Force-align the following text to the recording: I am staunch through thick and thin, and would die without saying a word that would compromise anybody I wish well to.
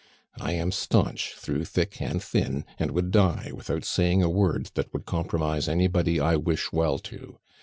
I 0.39 0.53
am 0.53 0.71
staunch 0.71 1.33
through 1.35 1.65
thick 1.65 2.01
and 2.01 2.23
thin, 2.23 2.65
and 2.79 2.89
would 2.89 3.11
die 3.11 3.51
without 3.53 3.83
saying 3.85 4.23
a 4.23 4.29
word 4.31 4.71
that 4.73 4.91
would 4.95 5.05
compromise 5.05 5.69
anybody 5.69 6.19
I 6.19 6.37
wish 6.37 6.71
well 6.73 6.97
to. 7.13 7.37